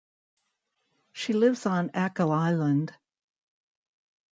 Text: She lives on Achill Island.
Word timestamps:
She 1.13 1.31
lives 1.33 1.67
on 1.67 1.91
Achill 1.93 2.31
Island. 2.31 2.91